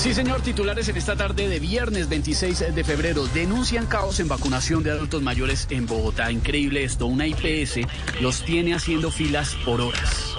Sí, 0.00 0.14
señor. 0.14 0.40
Titulares 0.40 0.88
en 0.88 0.96
esta 0.96 1.14
tarde 1.14 1.46
de 1.46 1.60
viernes 1.60 2.08
26 2.08 2.74
de 2.74 2.84
febrero. 2.84 3.26
Denuncian 3.34 3.84
caos 3.84 4.18
en 4.18 4.28
vacunación 4.28 4.82
de 4.82 4.92
adultos 4.92 5.20
mayores 5.20 5.66
en 5.68 5.84
Bogotá. 5.84 6.32
Increíble 6.32 6.84
esto. 6.84 7.04
Una 7.04 7.26
IPS 7.26 7.80
los 8.22 8.42
tiene 8.42 8.72
haciendo 8.74 9.10
filas 9.10 9.54
por 9.62 9.82
horas. 9.82 10.34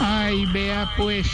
Ay, 0.00 0.46
vea 0.46 0.90
pues. 0.96 1.28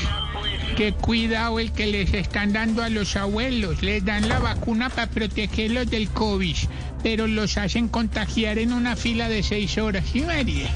Qué 0.77 0.93
cuidado 0.93 1.59
el 1.59 1.73
que 1.73 1.87
les 1.87 2.13
están 2.13 2.53
dando 2.53 2.83
a 2.83 2.91
los 2.91 3.17
abuelos. 3.17 3.83
Les 3.83 4.05
dan 4.05 4.29
la 4.29 4.41
vacuna 4.41 4.91
para 4.91 5.11
protegerlos 5.11 5.89
del 5.89 6.11
COVID, 6.11 6.57
pero 7.03 7.27
los 7.29 7.57
hacen 7.57 7.89
contagiar 7.89 8.59
en 8.59 8.75
una 8.75 8.95
fila 8.95 9.31
de 9.31 9.43
seis 9.43 9.79
horas. 9.79 10.05
¿Sí, 10.13 10.21
María? 10.21 10.71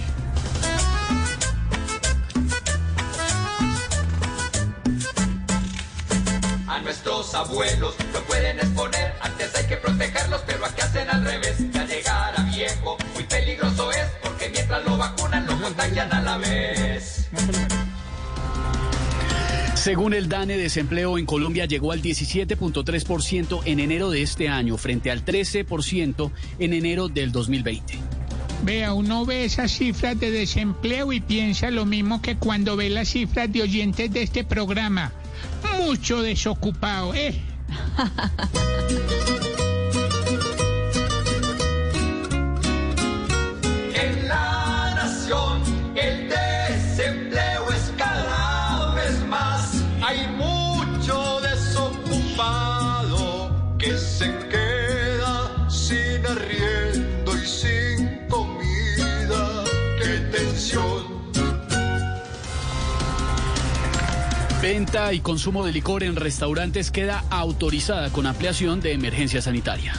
Nuestros 6.95 7.35
abuelos 7.35 7.97
lo 8.13 8.23
pueden 8.23 8.57
exponer, 8.57 9.15
antes 9.21 9.53
hay 9.57 9.67
que 9.67 9.77
protegerlos, 9.77 10.43
pero 10.47 10.65
aquí 10.65 10.81
hacen 10.81 11.11
al 11.11 11.25
revés. 11.25 11.57
Ya 11.73 11.85
llegar 11.85 12.39
a 12.39 12.45
viejo, 12.45 12.97
muy 13.15 13.25
peligroso 13.25 13.91
es, 13.91 14.07
porque 14.23 14.49
mientras 14.51 14.85
lo 14.85 14.97
vacunan, 14.97 15.45
lo 15.45 15.61
contagian 15.61 16.13
a 16.13 16.23
la 16.23 16.39
vez. 16.39 17.29
Según 19.75 20.15
el 20.15 20.29
DANE, 20.29 20.57
desempleo 20.57 21.19
en 21.19 21.27
Colombia 21.27 21.67
llegó 21.67 21.91
al 21.91 22.01
17.3% 22.01 23.63
en 23.65 23.81
enero 23.81 24.11
de 24.11 24.23
este 24.23 24.49
año, 24.49 24.77
frente 24.77 25.11
al 25.11 25.25
13% 25.25 26.31
en 26.61 26.75
enero 26.75 27.09
del 27.09 27.33
2020. 27.33 27.99
Vea, 28.63 28.95
uno 28.95 29.27
ve 29.27 29.45
esas 29.45 29.73
cifras 29.73 30.19
de 30.21 30.31
desempleo 30.31 31.13
y 31.13 31.21
piensa 31.21 31.73
lo 31.73 31.87
mismo 31.87 32.23
que 32.23 32.37
cuando 32.37 32.77
ve 32.77 32.89
las 32.89 33.09
cifras 33.09 33.53
de 33.53 33.63
oyentes 33.63 34.13
de 34.13 34.23
este 34.23 34.45
programa. 34.45 35.13
Mucho 35.79 36.23
desocupado, 36.23 37.15
¿eh? 37.15 37.41
en 43.95 44.29
la 44.29 44.95
nación 44.95 45.63
el 45.95 46.29
desempleo 46.29 47.71
es 47.71 47.93
cada 47.97 48.95
vez 48.95 49.25
más. 49.27 49.83
Hay 50.03 50.27
mucho 50.29 51.41
desocupado 51.41 53.51
que 53.79 53.97
se 53.97 54.27
queda 54.49 54.64
Venta 64.65 65.13
y 65.13 65.21
consumo 65.21 65.67
de 65.67 65.73
licor 65.73 66.05
en 66.05 66.17
restaurantes 66.17 66.91
queda 66.91 67.23
autorizada 67.29 68.09
con 68.09 68.27
ampliación 68.27 68.81
de 68.81 68.95
emergencia 68.95 69.43
sanitaria. 69.43 69.93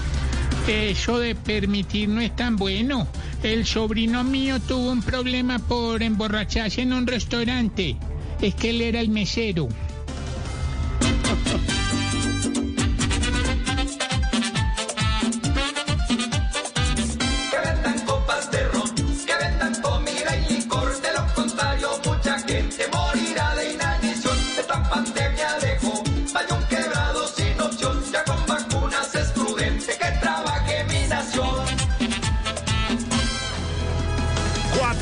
Eso 0.68 1.20
de 1.20 1.36
permitir 1.36 2.10
no 2.10 2.20
es 2.20 2.36
tan 2.36 2.56
bueno. 2.56 3.08
El 3.44 3.68
sobrino 3.68 4.24
mío 4.24 4.60
tuvo 4.60 4.92
un 4.92 5.04
problema 5.04 5.60
por 5.60 6.02
emborracharse 6.02 6.82
en 6.82 6.94
un 6.94 7.06
restaurante. 7.06 7.96
Es 8.42 8.56
que 8.56 8.72
él 8.72 8.82
era 8.82 9.02
el 9.02 9.10
mesero. 9.10 9.68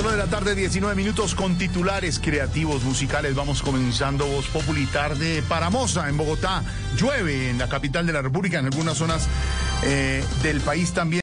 4 0.03 0.19
de 0.19 0.25
la 0.25 0.29
tarde, 0.29 0.53
19 0.53 0.95
minutos 0.95 1.33
con 1.33 1.57
titulares 1.57 2.19
creativos 2.19 2.83
musicales. 2.83 3.35
Vamos 3.35 3.61
comenzando 3.61 4.25
Voz 4.27 4.47
Populi 4.47 4.85
tarde 4.87 5.41
para 5.47 5.69
Moza 5.69 6.09
en 6.09 6.17
Bogotá. 6.17 6.61
Llueve 6.97 7.49
en 7.49 7.57
la 7.57 7.69
capital 7.69 8.05
de 8.05 8.11
la 8.11 8.21
República, 8.21 8.59
en 8.59 8.65
algunas 8.65 8.97
zonas 8.97 9.29
eh, 9.83 10.21
del 10.41 10.59
país 10.59 10.91
también. 10.91 11.22